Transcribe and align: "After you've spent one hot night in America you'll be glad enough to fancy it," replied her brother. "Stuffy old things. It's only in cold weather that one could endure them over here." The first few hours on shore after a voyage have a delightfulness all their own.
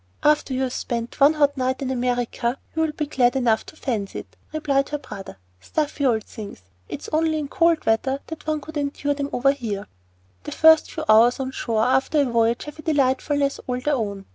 "After 0.23 0.55
you've 0.55 0.73
spent 0.73 1.19
one 1.19 1.33
hot 1.35 1.55
night 1.57 1.79
in 1.83 1.91
America 1.91 2.57
you'll 2.73 2.91
be 2.91 3.05
glad 3.05 3.35
enough 3.35 3.63
to 3.67 3.75
fancy 3.75 4.17
it," 4.21 4.35
replied 4.51 4.89
her 4.89 4.97
brother. 4.97 5.37
"Stuffy 5.59 6.07
old 6.07 6.23
things. 6.23 6.63
It's 6.89 7.07
only 7.13 7.37
in 7.37 7.47
cold 7.47 7.85
weather 7.85 8.19
that 8.25 8.47
one 8.47 8.61
could 8.61 8.77
endure 8.77 9.13
them 9.13 9.29
over 9.31 9.51
here." 9.51 9.85
The 10.43 10.53
first 10.53 10.89
few 10.91 11.05
hours 11.07 11.39
on 11.39 11.51
shore 11.51 11.83
after 11.83 12.19
a 12.21 12.25
voyage 12.25 12.63
have 12.63 12.79
a 12.79 12.81
delightfulness 12.81 13.59
all 13.67 13.79
their 13.79 13.93
own. 13.93 14.25